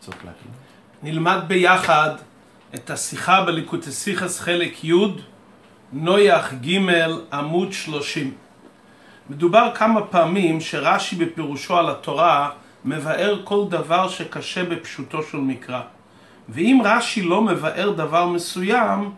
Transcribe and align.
שצריך 0.00 0.24
להגיד? 0.24 0.52
נלמד 1.02 1.38
ביחד 1.46 2.10
את 2.74 2.90
השיחה 2.90 3.44
בליקוטסיכס 3.44 4.40
חלק 4.40 4.84
י', 4.84 4.94
נויח 5.92 6.52
ג' 6.54 6.78
עמוד 7.32 7.72
30. 7.72 8.34
מדובר 9.30 9.70
כמה 9.74 10.02
פעמים 10.02 10.60
שרש"י 10.60 11.16
בפירושו 11.16 11.76
על 11.76 11.90
התורה 11.90 12.50
מבאר 12.84 13.40
כל 13.44 13.64
דבר 13.68 14.08
שקשה 14.08 14.64
בפשוטו 14.64 15.22
של 15.22 15.38
מקרא. 15.38 15.80
ואם 16.48 16.80
רש"י 16.84 17.22
לא 17.22 17.42
מבאר 17.42 17.90
דבר 17.90 18.26
מסוים, 18.26 19.12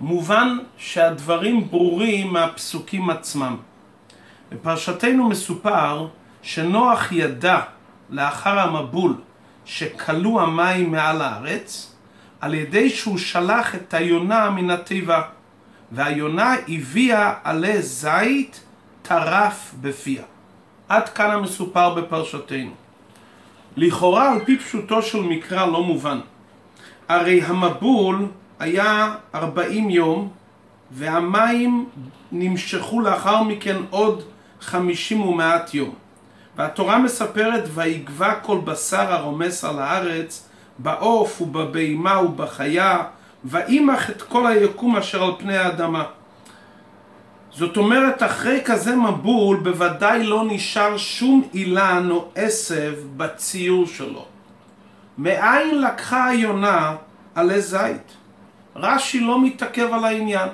מובן 0.00 0.58
שהדברים 0.76 1.70
ברורים 1.70 2.32
מהפסוקים 2.32 3.10
עצמם. 3.10 3.56
בפרשתנו 4.52 5.28
מסופר 5.28 6.06
שנוח 6.42 7.12
ידע 7.12 7.60
לאחר 8.10 8.58
המבול 8.58 9.14
שכלו 9.64 10.40
המים 10.40 10.92
מעל 10.92 11.22
הארץ 11.22 11.94
על 12.40 12.54
ידי 12.54 12.90
שהוא 12.90 13.18
שלח 13.18 13.74
את 13.74 13.94
היונה 13.94 14.50
מן 14.50 14.70
התיבה 14.70 15.22
והיונה 15.92 16.54
הביאה 16.68 17.34
עלי 17.44 17.82
זית 17.82 18.60
טרף 19.02 19.74
בפיה. 19.80 20.22
עד 20.88 21.08
כאן 21.08 21.30
המסופר 21.30 21.94
בפרשתנו. 21.94 22.70
לכאורה 23.76 24.32
על 24.32 24.44
פי 24.44 24.58
פשוטו 24.58 25.02
של 25.02 25.20
מקרא 25.20 25.66
לא 25.66 25.82
מובן. 25.82 26.20
הרי 27.08 27.42
המבול 27.42 28.26
היה 28.58 29.14
40 29.34 29.90
יום 29.90 30.30
והמים 30.90 31.86
נמשכו 32.32 33.00
לאחר 33.00 33.42
מכן 33.42 33.76
עוד 33.90 34.22
50 34.60 35.20
ומעט 35.20 35.74
יום. 35.74 35.94
והתורה 36.56 36.98
מספרת 36.98 37.64
ויגבה 37.74 38.34
כל 38.34 38.58
בשר 38.64 39.12
הרומס 39.12 39.64
על 39.64 39.78
הארץ 39.78 40.48
בעוף 40.78 41.40
ובבהמה 41.42 42.20
ובחיה 42.20 43.02
וימח 43.44 44.10
את 44.10 44.22
כל 44.22 44.46
היקום 44.46 44.96
אשר 44.96 45.24
על 45.24 45.32
פני 45.38 45.56
האדמה. 45.56 46.04
זאת 47.50 47.76
אומרת, 47.76 48.22
אחרי 48.22 48.60
כזה 48.64 48.96
מבול, 48.96 49.56
בוודאי 49.56 50.22
לא 50.22 50.44
נשאר 50.48 50.96
שום 50.96 51.48
אילן 51.54 52.08
או 52.10 52.28
עשב 52.34 52.94
בציור 53.16 53.86
שלו. 53.86 54.26
מאין 55.18 55.80
לקחה 55.82 56.26
היונה 56.26 56.96
עלי 57.34 57.60
זית? 57.60 58.12
רש"י 58.76 59.20
לא 59.20 59.40
מתעכב 59.42 59.92
על 59.92 60.04
העניין. 60.04 60.48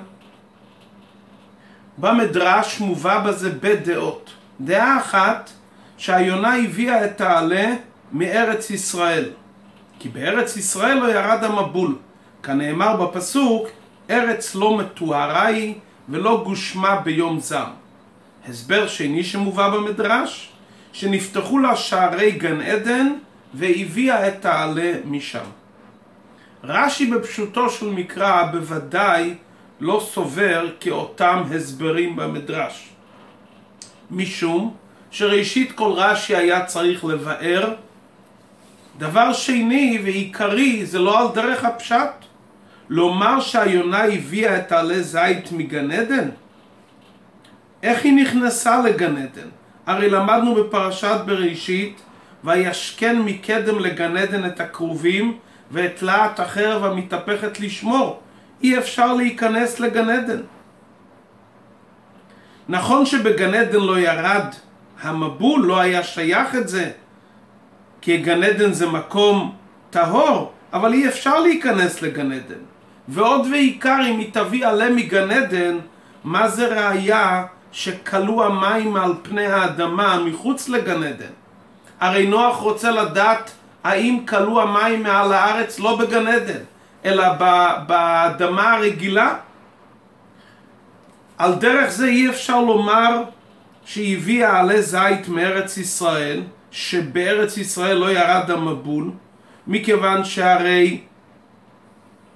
במדרש 1.97 2.79
מובא 2.79 3.19
בזה 3.19 3.49
בית 3.49 3.83
דעות. 3.83 4.29
דעה 4.61 4.99
אחת, 4.99 5.49
שהיונה 6.01 6.55
הביאה 6.55 7.05
את 7.05 7.21
העלה 7.21 7.73
מארץ 8.11 8.69
ישראל. 8.69 9.29
כי 9.99 10.09
בארץ 10.09 10.57
ישראל 10.57 10.97
לא 10.97 11.13
ירד 11.13 11.43
המבול. 11.43 11.95
כנאמר 12.43 12.95
בפסוק, 12.95 13.67
ארץ 14.09 14.55
לא 14.55 14.77
מתוארה 14.77 15.45
היא 15.45 15.75
ולא 16.09 16.41
גושמה 16.45 16.95
ביום 16.95 17.39
זר. 17.39 17.65
הסבר 18.47 18.87
שני 18.87 19.23
שמובא 19.23 19.69
במדרש, 19.69 20.51
שנפתחו 20.93 21.59
לה 21.59 21.75
שערי 21.75 22.31
גן 22.31 22.61
עדן 22.61 23.13
והביאה 23.53 24.27
את 24.27 24.45
העלה 24.45 24.93
משם. 25.05 25.45
רש"י 26.63 27.05
בפשוטו 27.05 27.69
של 27.69 27.89
מקרא 27.89 28.43
בוודאי 28.51 29.35
לא 29.79 30.07
סובר 30.11 30.69
כאותם 30.79 31.43
הסברים 31.55 32.15
במדרש. 32.15 32.89
משום 34.11 34.80
שראשית 35.11 35.71
כל 35.71 35.91
רש"י 35.95 36.35
היה 36.35 36.65
צריך 36.65 37.05
לבאר 37.05 37.73
דבר 38.97 39.33
שני 39.33 39.99
ועיקרי 40.03 40.85
זה 40.85 40.99
לא 40.99 41.19
על 41.19 41.27
דרך 41.33 41.65
הפשט 41.65 42.25
לומר 42.89 43.39
שהיונה 43.39 44.03
הביאה 44.03 44.57
את 44.57 44.71
העלה 44.71 45.01
זית 45.01 45.51
מגן 45.51 45.91
עדן? 45.91 46.29
איך 47.83 48.03
היא 48.05 48.13
נכנסה 48.13 48.81
לגן 48.81 49.17
עדן? 49.17 49.49
הרי 49.85 50.09
למדנו 50.09 50.55
בפרשת 50.55 51.17
בראשית 51.25 52.01
וישכן 52.43 53.19
מקדם 53.19 53.79
לגן 53.79 54.17
עדן 54.17 54.45
את 54.45 54.59
הכרובים 54.59 55.37
ואת 55.71 56.01
להט 56.01 56.39
החרב 56.39 56.83
המתהפכת 56.83 57.59
לשמור 57.59 58.19
אי 58.63 58.77
אפשר 58.77 59.13
להיכנס 59.13 59.79
לגן 59.79 60.09
עדן 60.09 60.41
נכון 62.69 63.05
שבגן 63.05 63.53
עדן 63.53 63.79
לא 63.79 63.99
ירד 63.99 64.45
המבול, 65.01 65.65
לא 65.65 65.79
היה 65.79 66.03
שייך 66.03 66.55
את 66.55 66.67
זה 66.67 66.91
כי 68.01 68.17
גן 68.17 68.43
עדן 68.43 68.73
זה 68.73 68.87
מקום 68.87 69.55
טהור 69.89 70.51
אבל 70.73 70.93
אי 70.93 71.07
אפשר 71.07 71.39
להיכנס 71.39 72.01
לגן 72.01 72.31
עדן 72.31 72.61
ועוד 73.07 73.47
ועיקר 73.51 73.99
אם 74.09 74.19
היא 74.19 74.33
תביא 74.33 74.67
עלה 74.67 74.89
מגן 74.89 75.31
עדן, 75.31 75.77
מה 76.23 76.47
זה 76.47 76.67
ראיה 76.67 77.43
שכלו 77.71 78.43
המים 78.43 78.95
על 78.95 79.13
פני 79.21 79.45
האדמה 79.45 80.19
מחוץ 80.25 80.69
לגן 80.69 81.03
עדן? 81.03 81.33
הרי 81.99 82.27
נוח 82.27 82.57
רוצה 82.57 82.91
לדעת 82.91 83.51
האם 83.83 84.19
כלו 84.27 84.61
המים 84.61 85.03
מעל 85.03 85.33
הארץ 85.33 85.79
לא 85.79 85.95
בגן 85.95 86.27
עדן, 86.27 86.59
אלא 87.05 87.25
באדמה 87.87 88.73
הרגילה? 88.73 89.35
על 91.37 91.53
דרך 91.53 91.89
זה 91.89 92.05
אי 92.05 92.29
אפשר 92.29 92.61
לומר 92.61 93.23
שהביאה 93.85 94.59
עלי 94.59 94.81
זית 94.81 95.27
מארץ 95.27 95.77
ישראל, 95.77 96.41
שבארץ 96.71 97.57
ישראל 97.57 97.97
לא 97.97 98.11
ירד 98.11 98.51
המבול, 98.51 99.11
מכיוון 99.67 100.23
שהרי 100.23 101.01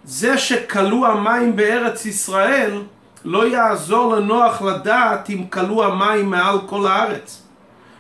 זה 0.04 0.38
שכלו 0.38 1.06
המים 1.06 1.56
בארץ 1.56 2.06
ישראל 2.06 2.82
לא 3.26 3.48
יעזור 3.48 4.16
לנוח 4.16 4.62
לדעת 4.62 5.30
אם 5.30 5.44
כלו 5.50 5.84
המים 5.84 6.30
מעל 6.30 6.58
כל 6.66 6.88
הארץ. 6.88 7.42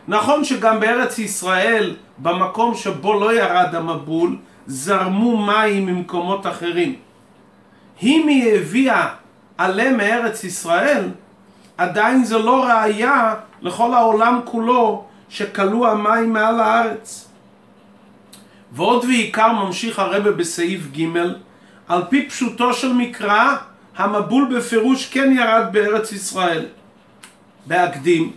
נכון 0.07 0.43
שגם 0.43 0.79
בארץ 0.79 1.19
ישראל, 1.19 1.95
במקום 2.17 2.75
שבו 2.75 3.19
לא 3.19 3.33
ירד 3.33 3.75
המבול, 3.75 4.37
זרמו 4.67 5.45
מים 5.45 5.85
ממקומות 5.85 6.47
אחרים. 6.47 6.95
אם 8.03 8.25
היא 8.27 8.55
הביאה 8.55 9.07
עלה 9.57 9.91
מארץ 9.91 10.43
ישראל, 10.43 11.09
עדיין 11.77 12.23
זה 12.23 12.37
לא 12.37 12.63
ראייה 12.63 13.35
לכל 13.61 13.93
העולם 13.93 14.39
כולו 14.45 15.05
שכלו 15.29 15.87
המים 15.87 16.33
מעל 16.33 16.59
הארץ. 16.59 17.29
ועוד 18.71 19.05
ועיקר 19.05 19.51
ממשיך 19.51 19.99
הרבה 19.99 20.31
בסעיף 20.31 20.81
ג' 20.97 21.05
על 21.87 22.01
פי 22.09 22.29
פשוטו 22.29 22.73
של 22.73 22.93
מקרא, 22.93 23.55
המבול 23.97 24.57
בפירוש 24.57 25.09
כן 25.09 25.33
ירד 25.37 25.65
בארץ 25.71 26.11
ישראל. 26.11 26.65
בהקדים, 27.65 28.31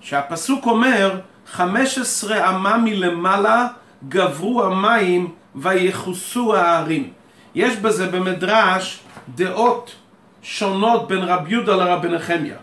שהפסוק 0.00 0.66
אומר, 0.66 1.20
חמש 1.52 1.98
עשרה 1.98 2.50
אמה 2.50 2.76
מלמעלה 2.78 3.66
גברו 4.08 4.62
המים 4.62 5.30
ויחוסו 5.54 6.56
הערים. 6.56 7.10
יש 7.54 7.76
בזה 7.76 8.06
במדרש 8.06 9.00
דעות 9.34 9.94
שונות 10.42 11.08
בין 11.08 11.18
רב 11.18 11.48
יהודה 11.48 11.76
לרבי 11.76 12.08
נחמיה. 12.08 12.56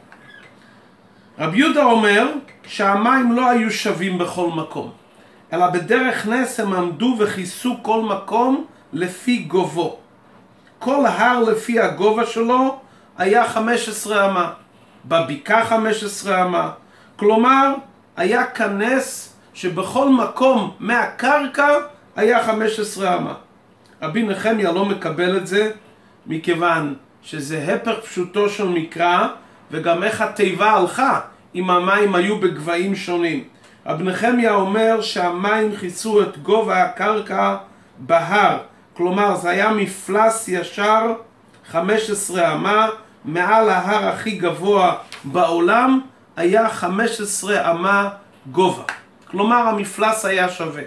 רב 1.39 1.55
יהודה 1.55 1.83
אומר 1.83 2.31
שהמים 2.67 3.31
לא 3.31 3.49
היו 3.49 3.71
שווים 3.71 4.17
בכל 4.17 4.49
מקום, 4.55 4.91
אלא 5.53 5.67
בדרך 5.67 6.27
נס 6.27 6.59
הם 6.59 6.73
עמדו 6.73 7.15
וכיסו 7.19 7.77
כל 7.81 8.01
מקום 8.01 8.65
לפי 8.93 9.37
גובו. 9.37 9.97
כל 10.79 11.05
הר 11.05 11.39
לפי 11.39 11.79
הגובה 11.79 12.25
שלו 12.25 12.79
היה 13.17 13.49
15 13.49 14.25
אמה. 14.25 14.51
בבקעה 15.05 15.65
15 15.65 16.45
אמה. 16.45 16.71
כלומר, 17.15 17.73
היה 18.17 18.45
כנס 18.45 19.35
שבכל 19.53 20.09
מקום 20.09 20.71
מהקרקע 20.79 21.67
היה 22.15 22.43
15 22.43 23.15
אמה. 23.15 23.33
רבי 24.01 24.23
נחמיה 24.23 24.71
לא 24.71 24.85
מקבל 24.85 25.37
את 25.37 25.47
זה 25.47 25.71
מכיוון 26.27 26.95
שזה 27.21 27.75
הפך 27.75 27.99
פשוטו 28.03 28.49
של 28.49 28.67
מקרא 28.67 29.27
וגם 29.71 30.03
איך 30.03 30.21
התיבה 30.21 30.71
הלכה 30.71 31.19
אם 31.55 31.69
המים 31.69 32.15
היו 32.15 32.39
בגבהים 32.39 32.95
שונים. 32.95 33.43
רבי 33.85 34.03
נחמיה 34.03 34.53
אומר 34.53 35.01
שהמים 35.01 35.75
חיסו 35.75 36.21
את 36.21 36.37
גובה 36.37 36.83
הקרקע 36.83 37.55
בהר 37.99 38.57
כלומר 38.93 39.35
זה 39.35 39.49
היה 39.49 39.69
מפלס 39.71 40.47
ישר 40.47 41.13
15 41.71 42.53
אמה 42.53 42.87
מעל 43.25 43.69
ההר 43.69 44.07
הכי 44.07 44.31
גבוה 44.31 44.95
בעולם 45.23 46.01
היה 46.37 46.69
15 46.69 47.71
אמה 47.71 48.09
גובה 48.51 48.83
כלומר 49.31 49.67
המפלס 49.67 50.25
היה 50.25 50.49
שווה 50.49 50.83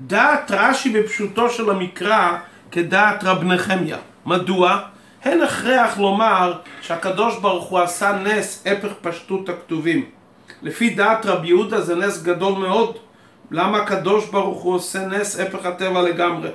דעת 0.00 0.50
רש"י 0.50 0.90
בפשוטו 0.90 1.50
של 1.50 1.70
המקרא 1.70 2.36
כדעת 2.70 3.24
רב 3.24 3.44
נחמיה 3.44 3.96
מדוע? 4.26 4.78
אין 5.24 5.42
הכרח 5.42 5.98
לומר 5.98 6.52
שהקדוש 6.82 7.38
ברוך 7.38 7.64
הוא 7.64 7.78
עשה 7.78 8.12
נס 8.12 8.64
הפך 8.66 8.92
פשטות 9.02 9.48
הכתובים 9.48 10.04
לפי 10.62 10.90
דעת 10.90 11.26
רב 11.26 11.44
יהודה 11.44 11.80
זה 11.80 11.96
נס 11.96 12.22
גדול 12.22 12.58
מאוד 12.58 12.98
למה 13.50 13.78
הקדוש 13.78 14.26
ברוך 14.26 14.62
הוא 14.62 14.74
עושה 14.74 15.06
נס 15.06 15.40
הפך 15.40 15.66
הטבע 15.66 16.02
לגמרי? 16.02 16.50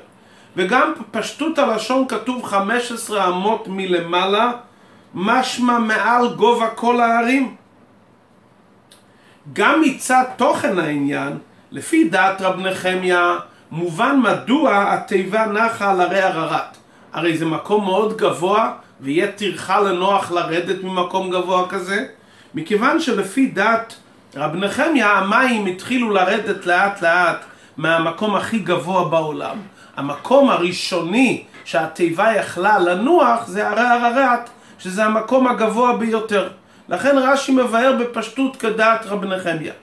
וגם 0.55 0.93
פשטות 1.11 1.59
הלשון 1.59 2.07
כתוב 2.07 2.43
15 2.43 3.27
אמות 3.27 3.67
מלמעלה, 3.67 4.51
משמע 5.13 5.79
מעל 5.79 6.27
גובה 6.35 6.69
כל 6.69 7.01
הערים. 7.01 7.55
גם 9.53 9.81
מצד 9.81 10.23
תוכן 10.37 10.79
העניין, 10.79 11.37
לפי 11.71 12.09
דעת 12.09 12.41
רב 12.41 12.59
נחמיה, 12.59 13.37
מובן 13.71 14.19
מדוע 14.23 14.93
התיבה 14.93 15.45
נחה 15.45 15.91
על 15.91 16.01
הרי 16.01 16.21
ערערת. 16.21 16.77
הרי 17.13 17.37
זה 17.37 17.45
מקום 17.45 17.85
מאוד 17.85 18.17
גבוה, 18.17 18.71
ויהיה 19.01 19.31
טרחה 19.31 19.79
לנוח 19.79 20.31
לרדת 20.31 20.83
ממקום 20.83 21.29
גבוה 21.29 21.69
כזה, 21.69 22.05
מכיוון 22.53 22.99
שלפי 22.99 23.45
דעת 23.45 23.95
רב 24.35 24.55
נחמיה 24.55 25.11
המים 25.11 25.65
התחילו 25.65 26.09
לרדת 26.09 26.65
לאט 26.65 27.01
לאט 27.01 27.45
מהמקום 27.77 28.35
הכי 28.35 28.59
גבוה 28.59 29.09
בעולם. 29.09 29.57
המקום 29.95 30.49
הראשוני 30.49 31.43
שהתיבה 31.65 32.35
יכלה 32.35 32.79
לנוח 32.79 33.47
זה 33.47 33.69
הרי 33.69 33.81
ערערת, 33.81 34.49
שזה 34.79 35.05
המקום 35.05 35.47
הגבוה 35.47 35.97
ביותר. 35.97 36.49
לכן 36.89 37.17
רש"י 37.17 37.51
מבאר 37.51 37.95
בפשטות 37.99 38.55
כדעת 38.55 39.05
רב 39.05 39.25
נחמיה. 39.25 39.73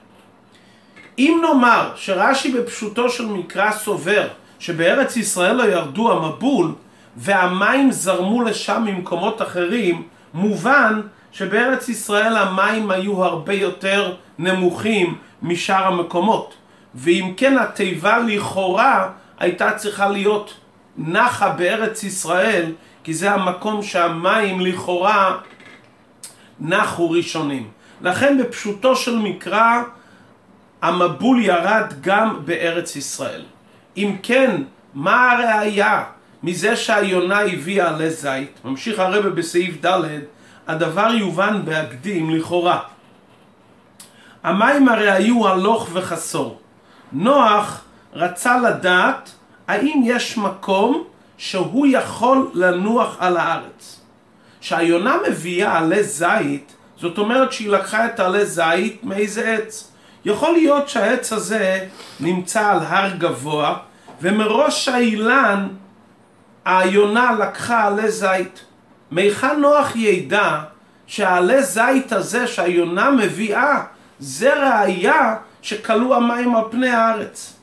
אם 1.19 1.41
נאמר 1.41 1.91
שרש"י 1.95 2.51
בפשוטו 2.51 3.09
של 3.09 3.25
מקרא 3.25 3.71
סובר 3.71 4.27
שבארץ 4.59 5.17
ישראל 5.17 5.55
לא 5.55 5.63
ירדו 5.63 6.11
המבול 6.11 6.73
והמים 7.17 7.91
זרמו 7.91 8.43
לשם 8.43 8.83
ממקומות 8.85 9.41
אחרים, 9.41 10.03
מובן 10.33 11.01
שבארץ 11.31 11.89
ישראל 11.89 12.37
המים 12.37 12.91
היו 12.91 13.23
הרבה 13.23 13.53
יותר 13.53 14.15
נמוכים 14.39 15.17
משאר 15.41 15.87
המקומות. 15.87 16.53
ואם 16.95 17.33
כן 17.37 17.57
התיבה 17.57 18.19
לכאורה 18.19 19.09
הייתה 19.39 19.71
צריכה 19.71 20.07
להיות 20.09 20.53
נחה 20.97 21.49
בארץ 21.49 22.03
ישראל, 22.03 22.71
כי 23.03 23.13
זה 23.13 23.31
המקום 23.31 23.83
שהמים 23.83 24.59
לכאורה 24.59 25.37
נחו 26.59 27.11
ראשונים. 27.11 27.69
לכן 28.01 28.37
בפשוטו 28.37 28.95
של 28.95 29.17
מקרא 29.17 29.81
המבול 30.81 31.41
ירד 31.43 31.93
גם 32.01 32.39
בארץ 32.45 32.95
ישראל. 32.95 33.41
אם 33.97 34.15
כן, 34.23 34.61
מה 34.93 35.31
הראיה 35.31 36.03
מזה 36.43 36.75
שהיונה 36.75 37.39
הביאה 37.39 37.89
עלי 37.89 38.09
זית? 38.09 38.59
ממשיך 38.65 38.99
הרבה 38.99 39.29
בסעיף 39.29 39.85
ד' 39.85 40.01
הדבר 40.67 41.07
יובן 41.13 41.61
בהקדים 41.65 42.29
לכאורה. 42.29 42.79
המים 44.43 44.89
הרי 44.89 45.11
היו 45.11 45.47
הלוך 45.47 45.89
וחסור. 45.93 46.59
נוח 47.11 47.81
רצה 48.13 48.57
לדעת 48.59 49.31
האם 49.67 50.01
יש 50.05 50.37
מקום 50.37 51.03
שהוא 51.37 51.87
יכול 51.89 52.51
לנוח 52.53 53.15
על 53.19 53.37
הארץ. 53.37 54.01
כשהיונה 54.61 55.17
מביאה 55.29 55.77
עלי 55.77 56.03
זית, 56.03 56.75
זאת 56.97 57.17
אומרת 57.17 57.53
שהיא 57.53 57.69
לקחה 57.69 58.05
את 58.05 58.19
עלי 58.19 58.45
זית 58.45 59.03
מאיזה 59.03 59.53
עץ. 59.53 59.91
יכול 60.25 60.51
להיות 60.51 60.89
שהעץ 60.89 61.33
הזה 61.33 61.87
נמצא 62.19 62.71
על 62.71 62.79
הר 62.79 63.15
גבוה, 63.17 63.77
ומראש 64.21 64.87
האילן 64.87 65.67
היונה 66.65 67.31
לקחה 67.39 67.87
עלי 67.87 68.11
זית. 68.11 68.65
מהיכן 69.11 69.59
נוח 69.59 69.95
ידע 69.95 70.59
שהעלה 71.07 71.61
זית 71.61 72.13
הזה 72.13 72.47
שהיונה 72.47 73.11
מביאה 73.11 73.83
זה 74.19 74.53
ראיה 74.53 75.35
שכלו 75.61 76.15
המים 76.15 76.55
על 76.55 76.63
פני 76.71 76.89
הארץ. 76.89 77.53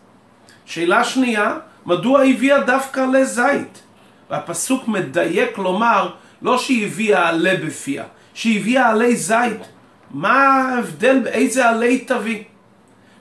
שאלה 0.64 1.04
שנייה, 1.04 1.56
מדוע 1.86 2.22
הביאה 2.22 2.60
דווקא 2.60 3.00
עלה 3.00 3.24
זית? 3.24 3.82
והפסוק 4.30 4.88
מדייק 4.88 5.58
לומר 5.58 6.10
לא 6.42 6.58
שהיא 6.58 6.86
הביאה 6.86 7.28
עלה 7.28 7.54
בפיה, 7.66 8.04
שהיא 8.34 8.60
הביאה 8.60 8.88
עלי 8.88 9.16
זית. 9.16 9.60
מה 10.10 10.44
ההבדל 10.44 11.20
באיזה 11.24 11.68
עלי 11.68 11.98
תביא? 11.98 12.42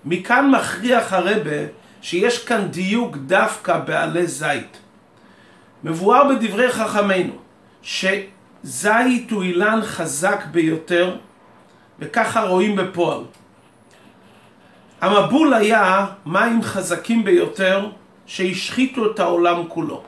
מכאן 0.05 0.51
מכריח 0.51 1.13
הרבה 1.13 1.59
שיש 2.01 2.45
כאן 2.45 2.67
דיוק 2.67 3.17
דווקא 3.17 3.79
בעלי 3.79 4.27
זית. 4.27 4.77
מבואר 5.87 6.23
בדברי 6.29 6.71
חכמינו 6.71 7.33
שזית 7.81 9.31
הוא 9.31 9.43
אילן 9.43 9.79
חזק 9.83 10.45
ביותר 10.51 11.15
וככה 11.99 12.41
רואים 12.41 12.75
בפועל. 12.75 13.21
המבול 15.01 15.53
היה 15.53 16.05
מים 16.25 16.63
חזקים 16.63 17.23
ביותר 17.23 17.89
שהשחיתו 18.25 19.11
את 19.11 19.19
העולם 19.19 19.67
כולו. 19.67 20.03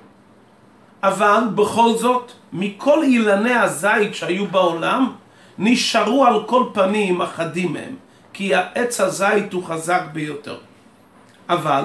אבל 1.04 1.44
בכל 1.56 1.94
זאת, 1.98 2.32
מכל 2.54 3.04
אילני 3.04 3.54
הזית 3.54 4.16
שהיו 4.16 4.46
בעולם, 4.46 5.12
נשארו 5.58 6.26
על 6.26 6.44
כל 6.46 6.64
פנים 6.74 7.22
אחדים 7.22 7.74
מהם, 7.74 7.96
כי 8.34 8.56
העץ 8.56 9.02
הזית 9.02 9.54
הוא 9.54 9.64
חזק 9.64 10.02
ביותר. 10.14 10.58
אבל, 11.50 11.84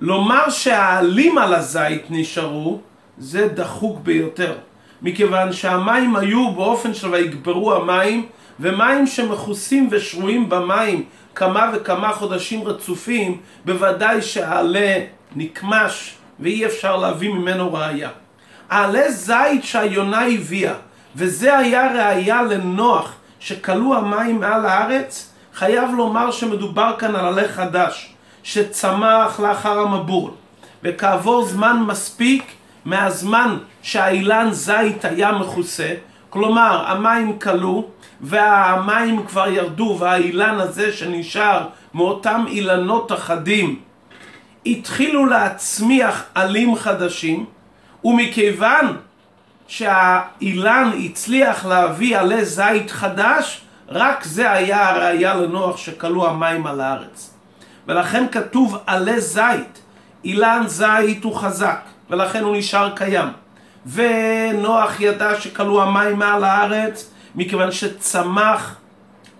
לומר 0.00 0.50
שהעלים 0.50 1.38
על 1.38 1.54
הזית 1.54 2.04
נשארו, 2.10 2.80
זה 3.18 3.48
דחוק 3.48 3.98
ביותר. 4.02 4.54
מכיוון 5.02 5.52
שהמים 5.52 6.16
היו 6.16 6.52
באופן 6.52 6.94
של 6.94 7.08
ויגברו 7.08 7.74
המים, 7.74 8.26
ומים 8.60 9.06
שמכוסים 9.06 9.88
ושרויים 9.90 10.48
במים 10.48 11.04
כמה 11.34 11.70
וכמה 11.74 12.12
חודשים 12.12 12.64
רצופים, 12.64 13.40
בוודאי 13.64 14.22
שהעלה 14.22 15.04
נקמש 15.36 16.14
ואי 16.40 16.66
אפשר 16.66 16.96
להביא 16.96 17.30
ממנו 17.30 17.72
ראייה. 17.72 18.10
העלה 18.70 19.10
זית 19.10 19.64
שהיונה 19.64 20.26
הביאה, 20.26 20.74
וזה 21.16 21.58
היה 21.58 21.92
ראייה 21.92 22.42
לנוח 22.42 23.14
שכלו 23.40 23.94
המים 23.94 24.40
מעל 24.40 24.66
הארץ, 24.66 25.32
חייב 25.54 25.90
לומר 25.96 26.30
שמדובר 26.30 26.94
כאן 26.98 27.16
על 27.16 27.26
עלה 27.26 27.48
חדש, 27.48 28.14
שצמח 28.42 29.40
לאחר 29.40 29.78
המבול, 29.78 30.30
וכעבור 30.82 31.44
זמן 31.44 31.82
מספיק 31.86 32.52
מהזמן 32.88 33.58
שהאילן 33.82 34.48
זית 34.52 35.04
היה 35.04 35.32
מכוסה, 35.32 35.94
כלומר 36.30 36.84
המים 36.86 37.38
כלו 37.38 37.88
והמים 38.20 39.26
כבר 39.26 39.48
ירדו 39.48 39.96
והאילן 40.00 40.60
הזה 40.60 40.92
שנשאר 40.92 41.66
מאותם 41.94 42.44
אילנות 42.48 43.12
אחדים 43.12 43.80
התחילו 44.66 45.26
להצמיח 45.26 46.22
עלים 46.34 46.76
חדשים 46.76 47.44
ומכיוון 48.04 48.96
שהאילן 49.66 50.90
הצליח 51.04 51.66
להביא 51.66 52.18
עלי 52.18 52.44
זית 52.44 52.90
חדש 52.90 53.60
רק 53.88 54.24
זה 54.24 54.50
היה 54.52 54.88
הראייה 54.88 55.34
לנוח 55.34 55.76
שכלו 55.76 56.26
המים 56.26 56.66
על 56.66 56.80
הארץ. 56.80 57.34
ולכן 57.86 58.26
כתוב 58.32 58.78
עלי 58.86 59.20
זית. 59.20 59.82
אילן 60.24 60.62
זית 60.66 61.24
הוא 61.24 61.34
חזק 61.34 61.80
ולכן 62.10 62.44
הוא 62.44 62.56
נשאר 62.56 62.90
קיים. 62.96 63.28
ונוח 63.92 65.00
ידע 65.00 65.40
שכלו 65.40 65.82
המים 65.82 66.18
מעל 66.18 66.44
הארץ 66.44 67.10
מכיוון 67.34 67.72
שצמח 67.72 68.76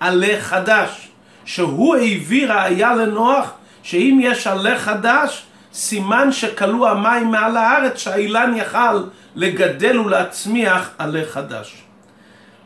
עלה 0.00 0.40
חדש 0.40 1.08
שהוא 1.44 1.96
הביא 1.96 2.46
ראייה 2.46 2.94
לנוח 2.94 3.50
שאם 3.82 4.18
יש 4.22 4.46
עלה 4.46 4.78
חדש 4.78 5.44
סימן 5.72 6.32
שכלו 6.32 6.88
המים 6.88 7.30
מעל 7.30 7.56
הארץ 7.56 7.98
שהאילן 7.98 8.54
יכל 8.56 9.04
לגדל 9.34 9.98
ולהצמיח 9.98 10.90
עלה 10.98 11.22
חדש. 11.30 11.82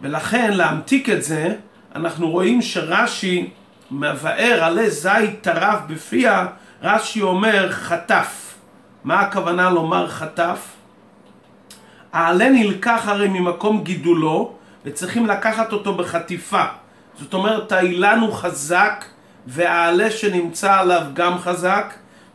ולכן 0.03 0.53
להמתיק 0.53 1.11
את 1.11 1.23
זה 1.23 1.49
אנחנו 1.95 2.31
רואים 2.31 2.63
שרש"י 2.63 3.51
מבאר 3.91 4.65
עלה 4.65 4.91
זית 4.91 5.41
טרף 5.41 5.79
בפיה 5.87 6.47
רש"י 6.83 7.23
אומר 7.23 7.73
חטף 7.73 8.42
מה 9.05 9.21
הכוונה 9.21 9.71
לומר 9.71 10.09
חטף? 10.09 10.59
העלה 12.13 12.49
נלקח 12.51 13.03
הרי 13.09 13.29
ממקום 13.29 13.85
גידולו 13.85 14.53
וצריכים 14.85 15.27
לקחת 15.27 15.73
אותו 15.73 15.95
בחטיפה. 15.95 16.65
זאת 17.19 17.35
אומרת, 17.35 17.73
האילן 17.73 18.19
הוא 18.19 18.33
חזק 18.33 19.05
והעלה 19.47 20.11
שנמצא 20.11 20.79
עליו 20.79 21.03
גם 21.15 21.39
חזק, 21.39 21.95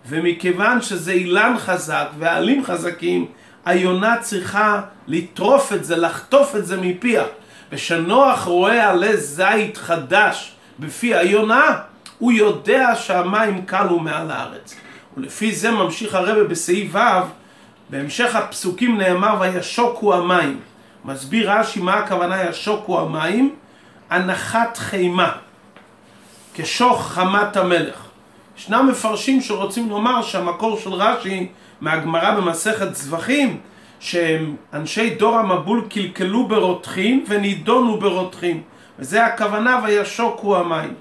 ומכיוון 0.09 0.81
שזה 0.81 1.11
אילן 1.11 1.53
חזק 1.57 2.07
והעלים 2.19 2.65
חזקים, 2.65 3.25
היונה 3.65 4.17
צריכה 4.21 4.81
לטרוף 5.07 5.73
את 5.73 5.85
זה, 5.85 5.97
לחטוף 5.97 6.55
את 6.55 6.65
זה 6.65 6.81
מפיה. 6.81 7.23
וכשנוח 7.71 8.43
רואה 8.43 8.89
עלה 8.89 9.15
זית 9.15 9.77
חדש 9.77 10.55
בפי 10.79 11.15
היונה, 11.15 11.79
הוא 12.19 12.31
יודע 12.31 12.95
שהמים 12.95 13.65
קלו 13.65 13.99
מעל 13.99 14.31
הארץ. 14.31 14.75
ולפי 15.17 15.55
זה 15.55 15.71
ממשיך 15.71 16.15
הרבה 16.15 16.43
בסעיף 16.43 16.95
ו', 16.95 16.99
בהמשך 17.89 18.35
הפסוקים 18.35 18.97
נאמר 18.97 19.35
וישוקו 19.39 20.13
המים. 20.13 20.59
מסביר 21.05 21.51
רש"י 21.51 21.79
מה 21.79 21.93
הכוונה 21.93 22.43
ישוקו 22.43 22.99
המים, 22.99 23.55
הנחת 24.09 24.77
חימה, 24.77 25.31
כשוך 26.53 27.07
חמת 27.07 27.57
המלך. 27.57 28.07
ישנם 28.57 28.87
מפרשים 28.91 29.41
שרוצים 29.41 29.89
לומר 29.89 30.21
שהמקור 30.21 30.79
של 30.79 30.93
רש"י 30.93 31.47
מהגמרא 31.81 32.31
במסכת 32.35 32.95
זבחים 32.95 33.59
שהם 33.99 34.55
אנשי 34.73 35.09
דור 35.09 35.37
המבול 35.37 35.85
קלקלו 35.89 36.47
ברותחים 36.47 37.25
ונידונו 37.27 37.99
ברותחים 37.99 38.61
וזה 38.99 39.25
הכוונה 39.25 39.79
וישוקו 39.83 40.57
המים 40.57 40.93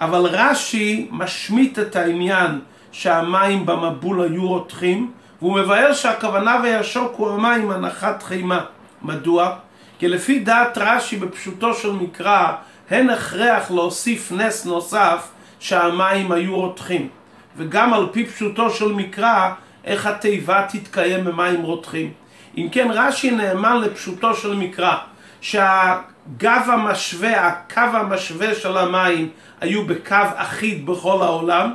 אבל 0.00 0.20
רש"י 0.20 1.08
משמיט 1.10 1.78
את 1.78 1.96
העניין 1.96 2.60
שהמים 2.94 3.66
במבול 3.66 4.22
היו 4.22 4.48
רותחים 4.48 5.10
והוא 5.42 5.54
מבאר 5.54 5.92
שהכוונה 5.92 6.60
וישוקו 6.62 7.30
המים 7.30 7.70
הנחת 7.70 8.22
חימה. 8.22 8.64
מדוע? 9.02 9.56
כי 9.98 10.08
לפי 10.08 10.38
דעת 10.38 10.78
רש"י 10.78 11.16
בפשוטו 11.16 11.74
של 11.74 11.92
מקרא 11.92 12.52
אין 12.90 13.10
הכרח 13.10 13.70
להוסיף 13.70 14.32
נס 14.32 14.64
נוסף 14.64 15.28
שהמים 15.60 16.32
היו 16.32 16.56
רותחים. 16.56 17.08
וגם 17.56 17.94
על 17.94 18.06
פי 18.12 18.26
פשוטו 18.26 18.70
של 18.70 18.92
מקרא 18.92 19.50
איך 19.84 20.06
התיבה 20.06 20.66
תתקיים 20.68 21.24
במים 21.24 21.62
רותחים? 21.62 22.12
אם 22.56 22.68
כן 22.72 22.88
רש"י 22.90 23.30
נאמן 23.30 23.80
לפשוטו 23.80 24.34
של 24.34 24.54
מקרא 24.56 24.96
שהגב 25.40 26.68
המשווה, 26.72 27.46
הקו 27.46 27.80
המשווה 27.80 28.54
של 28.54 28.76
המים 28.76 29.28
היו 29.60 29.86
בקו 29.86 30.16
אחיד 30.36 30.86
בכל 30.86 31.22
העולם 31.22 31.72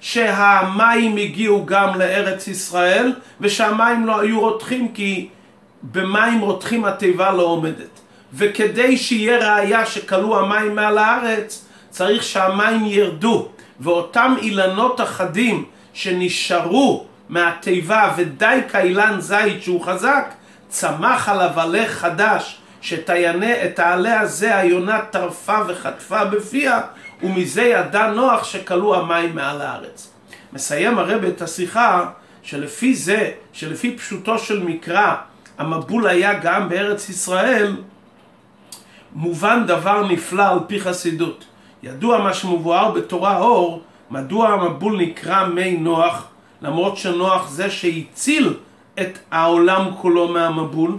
שהמים 0.00 1.16
הגיעו 1.16 1.66
גם 1.66 1.98
לארץ 1.98 2.48
ישראל 2.48 3.14
ושהמים 3.40 4.06
לא 4.06 4.20
היו 4.20 4.40
רותחים 4.40 4.92
כי 4.94 5.28
במים 5.82 6.40
רותחים 6.40 6.84
התיבה 6.84 7.30
לא 7.32 7.42
עומדת. 7.42 8.00
וכדי 8.34 8.96
שיהיה 8.96 9.38
ראיה 9.38 9.86
שכלו 9.86 10.38
המים 10.38 10.74
מעל 10.74 10.98
הארץ 10.98 11.64
צריך 11.90 12.22
שהמים 12.22 12.84
ירדו. 12.84 13.48
ואותם 13.80 14.34
אילנות 14.42 15.00
אחדים 15.00 15.64
שנשארו 15.92 17.06
מהתיבה 17.28 18.12
ודי 18.16 18.60
כאילן 18.72 19.20
זית 19.20 19.62
שהוא 19.62 19.84
חזק 19.84 20.32
צמח 20.68 21.28
עליו 21.28 21.60
עלה 21.60 21.86
חדש 21.88 22.60
העלה 23.78 24.20
הזה 24.20 24.56
היונה 24.56 25.00
טרפה 25.10 25.58
וחטפה 25.68 26.24
בפיה 26.24 26.80
ומזה 27.22 27.62
ידע 27.62 28.10
נוח 28.10 28.44
שכלו 28.44 28.94
המים 28.94 29.34
מעל 29.34 29.60
הארץ. 29.60 30.12
מסיים 30.52 30.98
הרב 30.98 31.24
את 31.24 31.42
השיחה 31.42 32.10
שלפי 32.42 32.94
זה, 32.94 33.30
שלפי 33.52 33.96
פשוטו 33.96 34.38
של 34.38 34.62
מקרא 34.62 35.14
המבול 35.58 36.06
היה 36.06 36.38
גם 36.38 36.68
בארץ 36.68 37.08
ישראל 37.08 37.76
מובן 39.14 39.64
דבר 39.66 40.06
נפלא 40.06 40.48
על 40.48 40.58
פי 40.66 40.80
חסידות. 40.80 41.44
ידוע 41.82 42.18
מה 42.18 42.34
שמבואר 42.34 42.90
בתורה 42.90 43.38
אור, 43.38 43.82
מדוע 44.10 44.48
המבול 44.48 44.96
נקרא 45.02 45.46
מי 45.46 45.76
נוח, 45.76 46.28
למרות 46.62 46.96
שנוח 46.96 47.48
זה 47.48 47.70
שהציל 47.70 48.54
את 49.00 49.18
העולם 49.30 49.90
כולו 49.96 50.28
מהמבול, 50.28 50.98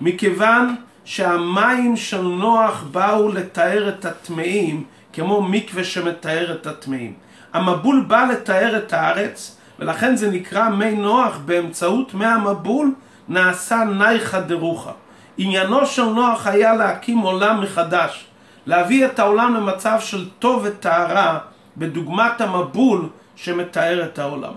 מכיוון 0.00 0.74
שהמים 1.04 1.96
של 1.96 2.22
נוח 2.22 2.84
באו 2.90 3.28
לתאר 3.28 3.88
את 3.88 4.04
הטמאים 4.04 4.84
כמו 5.12 5.42
מקווה 5.42 5.84
שמתאר 5.84 6.52
את 6.52 6.66
הטמאים. 6.66 7.14
המבול 7.52 8.04
בא 8.08 8.24
לתאר 8.32 8.76
את 8.76 8.92
הארץ 8.92 9.56
ולכן 9.78 10.16
זה 10.16 10.30
נקרא 10.30 10.68
מי 10.68 10.90
נוח 10.90 11.38
באמצעות 11.44 12.14
מי 12.14 12.26
המבול 12.26 12.94
נעשה 13.28 13.84
נייחא 13.84 14.40
דרוחה. 14.40 14.92
עניינו 15.38 15.86
של 15.86 16.04
נוח 16.04 16.46
היה 16.46 16.74
להקים 16.74 17.18
עולם 17.18 17.62
מחדש, 17.62 18.26
להביא 18.66 19.06
את 19.06 19.18
העולם 19.18 19.54
למצב 19.54 20.00
של 20.00 20.28
טוב 20.38 20.62
וטהרה 20.64 21.38
בדוגמת 21.76 22.40
המבול 22.40 23.08
שמתאר 23.36 24.04
את 24.04 24.18
העולם. 24.18 24.52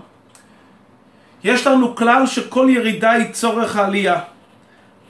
יש 1.44 1.66
לנו 1.66 1.96
כלל 1.96 2.26
שכל 2.26 2.66
ירידה 2.70 3.10
היא 3.10 3.32
צורך 3.32 3.76
עלייה. 3.76 4.20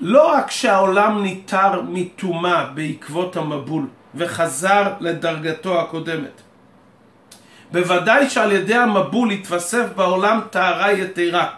לא 0.01 0.33
רק 0.33 0.51
שהעולם 0.51 1.23
ניתר 1.23 1.83
מטומאה 1.89 2.65
בעקבות 2.65 3.37
המבול 3.37 3.87
וחזר 4.17 4.93
לדרגתו 5.01 5.81
הקודמת. 5.81 6.41
בוודאי 7.73 8.31
שעל 8.31 8.53
ידי 8.53 8.75
המבול 8.75 9.31
התווסף 9.31 9.87
בעולם 9.97 10.41
טהרה 10.51 10.93
יתרה. 10.93 11.51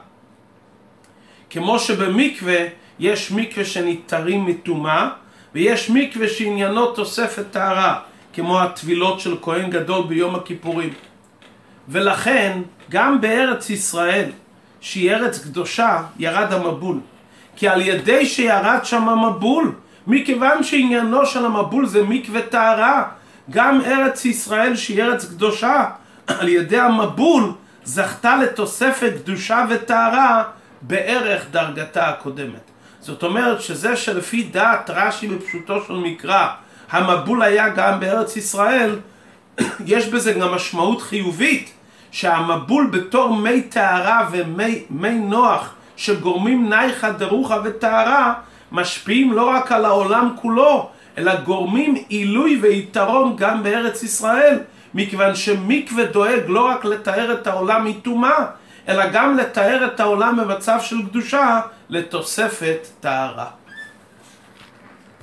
כמו 1.51 1.79
שבמקווה 1.79 2.59
יש 2.99 3.33
מקווה 3.33 3.65
שניתרים 3.65 4.47
מטומאה 4.47 5.09
ויש 5.55 5.91
מקווה 5.91 6.29
שעניינו 6.29 6.87
תוספת 6.93 7.45
טהרה 7.51 8.01
כמו 8.33 8.61
הטבילות 8.61 9.21
של 9.21 9.37
כהן 9.43 9.71
גדול 9.71 10.07
ביום 10.07 10.35
הכיפורים 10.35 10.91
ולכן 11.89 12.63
גם 12.91 13.21
בארץ 13.21 13.71
ישראל 13.71 14.31
שהיא 14.81 15.11
ארץ 15.11 15.39
קדושה 15.39 16.03
ירד 16.19 16.53
המבול 16.53 17.01
כי 17.57 17.69
על 17.69 17.83
ידי 17.83 18.27
שירד 18.27 18.79
שם 18.85 19.09
המבול 19.09 19.75
מכיוון 20.07 20.63
שעניינו 20.63 21.27
של 21.27 21.47
המבול 21.47 21.87
זה 21.87 22.03
מקווה 22.03 22.43
טהרה 22.43 23.05
גם 23.51 23.81
ארץ 23.81 24.25
ישראל 24.25 24.77
שהיא 24.77 25.03
ארץ 25.03 25.25
קדושה 25.25 25.85
על 26.41 26.49
ידי 26.49 26.79
המבול 26.79 27.53
זכתה 27.85 28.37
לתוספת 28.37 29.13
קדושה 29.23 29.65
וטהרה 29.71 30.45
בערך 30.83 31.45
דרגתה 31.51 32.09
הקודמת. 32.09 32.71
זאת 33.01 33.23
אומרת 33.23 33.63
שזה 33.63 33.97
שלפי 33.97 34.43
דעת 34.43 34.91
רש"י 34.91 35.29
בפשוטו 35.29 35.85
של 35.87 35.95
מקרא 35.95 36.49
המבול 36.91 37.43
היה 37.43 37.69
גם 37.69 38.01
בארץ 38.01 38.37
ישראל 38.37 38.99
יש 39.87 40.09
בזה 40.09 40.33
גם 40.33 40.55
משמעות 40.55 41.03
חיובית 41.03 41.73
שהמבול 42.11 42.87
בתור 42.93 43.35
מי 43.35 43.63
טהרה 43.63 44.29
ומי 44.31 45.15
נוח 45.15 45.75
שגורמים 45.97 46.69
נייחא 46.69 47.11
דרוחה 47.11 47.59
וטהרה 47.65 48.35
משפיעים 48.73 49.33
לא 49.33 49.51
רק 49.51 49.73
על 49.73 49.85
העולם 49.85 50.31
כולו 50.37 50.91
אלא 51.19 51.41
גורמים 51.41 51.95
עילוי 52.09 52.59
ויתרון 52.63 53.37
גם 53.37 53.63
בארץ 53.63 54.03
ישראל 54.03 54.59
מכיוון 54.95 55.35
שמקווה 55.35 56.05
דואג 56.05 56.43
לא 56.49 56.67
רק 56.67 56.85
לתאר 56.85 57.33
את 57.33 57.47
העולם 57.47 57.85
מטומאה 57.85 58.45
אלא 58.89 59.07
גם 59.13 59.37
לתאר 59.37 59.87
את 59.87 60.01
העולם 60.01 60.37
במצב 60.37 60.79
של 60.81 60.97
קדושה 61.09 61.61
לתוספת 61.89 62.87
טהרה. 63.01 63.47